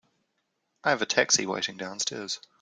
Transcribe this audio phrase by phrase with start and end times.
[0.83, 2.39] I have a taxi waiting downstairs.